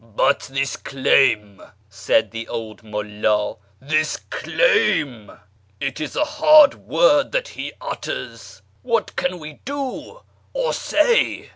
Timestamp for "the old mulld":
2.31-3.59